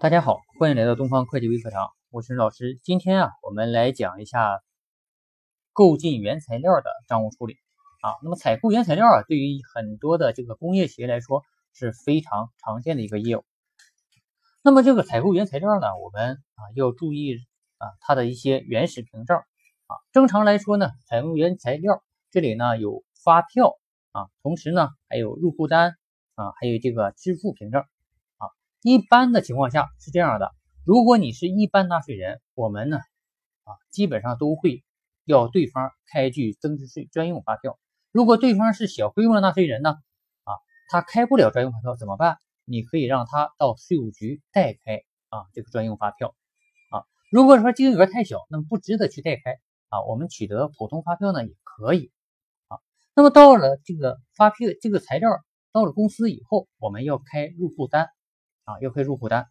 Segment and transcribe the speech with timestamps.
[0.00, 2.80] 大家好，欢迎来到东方会计微课堂，我是老师。
[2.82, 4.62] 今天啊，我们来讲一下
[5.74, 7.58] 购进原材料的账务处理
[8.00, 8.16] 啊。
[8.22, 11.42] 那么采购原材料啊，对于很多的这个工业企业来说
[11.74, 13.44] 是非常常见的一个业务。
[14.62, 17.36] 那么这个采购原材料呢，我们啊要注意
[17.76, 20.00] 啊它的一些原始凭证啊。
[20.12, 23.76] 正常来说呢，采购原材料这里呢有发票
[24.12, 25.92] 啊，同时呢还有入库单
[26.36, 27.84] 啊，还有这个支付凭证。
[28.82, 30.52] 一般的情况下是这样的，
[30.86, 32.96] 如果你是一般纳税人，我们呢，
[33.64, 34.82] 啊，基本上都会
[35.26, 37.78] 要对方开具增值税专用发票。
[38.10, 39.90] 如果对方是小规模纳税人呢，
[40.44, 40.54] 啊，
[40.88, 42.38] 他开不了专用发票怎么办？
[42.64, 46.34] 你可以让他到税务局代开啊这个专用发票，
[46.90, 49.58] 啊，如果说金额太小，那么不值得去代开
[49.90, 52.10] 啊，我们取得普通发票呢也可以，
[52.68, 52.78] 啊，
[53.14, 55.28] 那么到了这个发票这个材料
[55.70, 58.08] 到了公司以后，我们要开入库单。
[58.64, 59.48] 啊，要开入库单，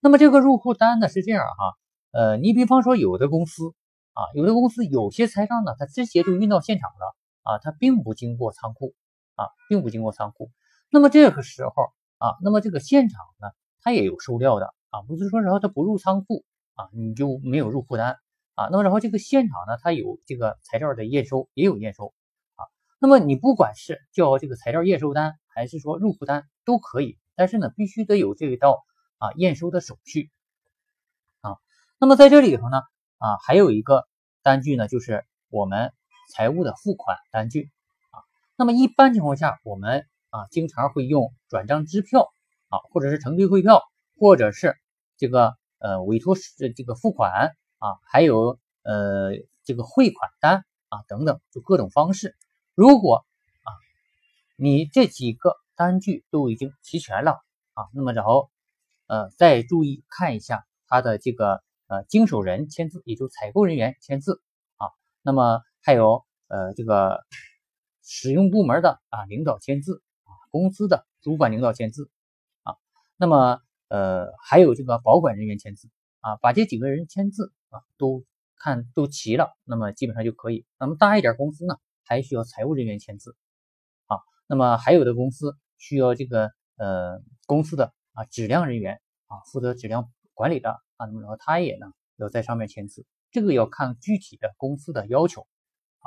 [0.00, 1.74] 那么这个入库单呢是这样哈，
[2.12, 3.74] 呃，你比方说有的公司
[4.12, 8.94] 啊，有的公司有些材料呢，它直接就运到现场了啊，它并不经过仓库
[9.34, 10.50] 啊，并不经过仓库。
[10.90, 11.72] 那么这个时候
[12.18, 13.48] 啊，那么这个现场呢，
[13.82, 16.44] 它也有收料的啊，不是说然后它不入仓库
[16.74, 18.18] 啊，你就没有入库单
[18.54, 18.68] 啊。
[18.70, 22.12] 那么然后这个现场呢，它有这个材料的验收，也有验收
[22.56, 22.66] 啊。
[23.00, 27.18] 那么你不管是叫这个材料验收单，还是说入库单都可以。
[27.34, 28.84] 但是呢，必须得有这一道
[29.18, 30.30] 啊验收的手续
[31.40, 31.56] 啊。
[31.98, 32.82] 那么在这里头呢
[33.18, 34.06] 啊，还有一个
[34.42, 35.92] 单据呢，就是我们
[36.34, 37.70] 财务的付款单据
[38.10, 38.20] 啊。
[38.56, 42.32] 那么一般情况下，我们啊经常会用转账支票
[42.68, 43.82] 啊，或者是承兑汇票，
[44.18, 44.76] 或者是
[45.16, 46.36] 这个呃委托
[46.76, 49.32] 这个付款啊，还有呃
[49.64, 52.36] 这个汇款单啊等等，就各种方式。
[52.74, 53.24] 如果
[53.62, 53.70] 啊
[54.56, 55.56] 你这几个。
[55.80, 57.40] 单据都已经齐全了
[57.72, 58.50] 啊，那么然后
[59.06, 64.42] 呃再注意看一下他的这个呃经手人签字，也就采购人员签字
[64.76, 64.88] 啊，
[65.22, 67.24] 那么还有呃这个
[68.02, 72.10] 使用部门的啊领导签字啊，公司的主管领导签字
[72.62, 72.76] 啊，
[73.16, 75.88] 那么呃还有这个保管人员签字
[76.20, 78.22] 啊，把这几个人签字啊都
[78.58, 80.66] 看都齐了，那么基本上就可以。
[80.78, 83.34] 那么大一点公司呢，还需要财务人员签字
[84.08, 85.56] 啊，那么还有的公司。
[85.80, 91.86] 需要这个呃公司的啊质量人员啊负责质量管理的啊，那么然后他也呢
[92.16, 95.40] 要在上面签字，这个要看具体的公司的要求
[96.00, 96.06] 啊。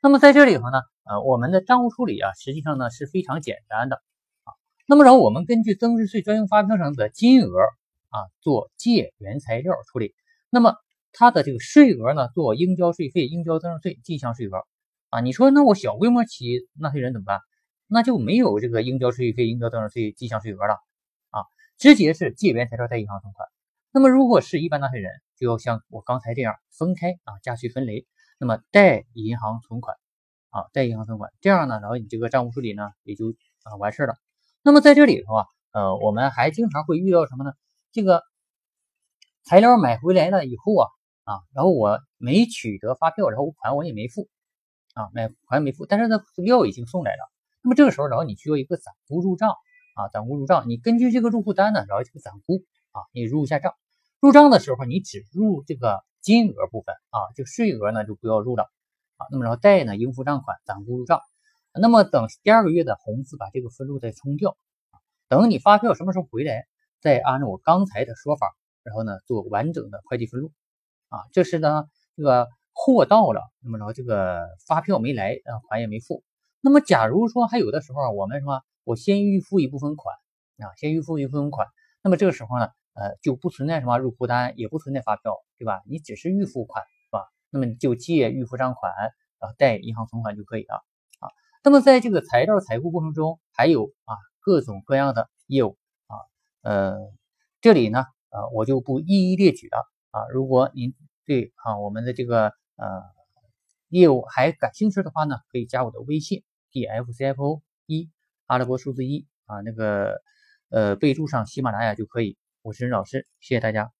[0.00, 3.96] 那么在这里头呢，呃我们的账务处理啊实际上呢是非常简单的
[4.44, 4.52] 啊。
[4.86, 7.48] 那么然后我们根据增值税专用发票上的金额
[8.10, 10.14] 啊做借原材料处理，
[10.50, 10.76] 那么
[11.12, 14.66] 它的这个税额呢做应交税费、应交增值税进项税额
[15.08, 15.20] 啊。
[15.20, 17.40] 你说那我小规模企业纳税人怎么办？
[17.94, 20.74] 那就没有这个应交税费、应交增值税计项税额了
[21.30, 21.46] 啊，
[21.78, 23.48] 直接是借原材料代银行存款。
[23.92, 28.04] 那么如果是一般纳税人，就要像我刚才这样分开啊，加税分类。
[28.40, 29.96] 那么代银行存款
[30.50, 33.30] 啊，代银行存款，这样呢，然后你这个账务处理呢也就
[33.62, 34.16] 啊完事了。
[34.64, 37.52] 那么在这里头啊，呃，我们还经常会遇到什么呢？
[37.92, 38.24] 这个
[39.44, 40.88] 材料买回来了以后啊
[41.22, 44.28] 啊，然后我没取得发票，然后款我也没付
[44.94, 47.33] 啊，买款没付，但是呢料已经送来了。
[47.64, 49.48] 那么这个时候，然后你需要一个暂估入账
[49.96, 50.68] 啊，暂估入账。
[50.68, 53.72] 你根据这个入库单呢，然后这个暂估啊，你入一下账。
[54.20, 58.64] 入账的时候，你只入这个金额部分啊，这个税额呢就不要入了
[59.16, 59.24] 啊。
[59.30, 61.22] 那么然后贷呢，应付账款，暂估入账。
[61.72, 64.58] 那么等第二个月的红字把这个分录再冲掉。
[65.28, 66.66] 等你发票什么时候回来，
[67.00, 70.52] 再按照我刚才的说法，然后呢做完整的会计分录
[71.08, 71.20] 啊。
[71.32, 76.22] 这是呢这个货到了，那么然后这个发票没来，啊款也没付。
[76.64, 80.16] 那么，假如说还有的时候啊，我们说我先预付一部分款
[80.56, 81.68] 啊，先预付一部分款，
[82.02, 85.82] 那么这个时候呢，呃，就不存在什么入库单，也不存在发票，对吧？
[85.86, 87.28] 你只是预付款，是吧？
[87.50, 88.90] 那么你就借预付账款，
[89.38, 90.76] 然后贷银行存款就可以了
[91.20, 91.28] 啊。
[91.62, 95.76] 那么在这个材料采购过程中，还有啊各种各样的业务
[96.06, 96.16] 啊，
[96.62, 96.96] 呃，
[97.60, 100.24] 这里呢，呃，我就不一一列举了啊。
[100.32, 100.94] 如果您
[101.26, 103.02] 对啊我们的这个呃
[103.90, 106.42] 业务还感兴趣的话呢，可以加我的微信。
[106.74, 108.10] D F C F O 一
[108.46, 110.20] 阿拉伯数字一啊，那个
[110.70, 112.36] 呃备注上喜马拉雅就可以。
[112.62, 113.93] 我是任老师，谢谢大家。